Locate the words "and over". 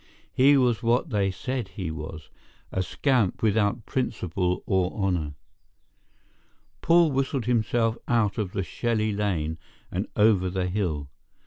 9.91-10.49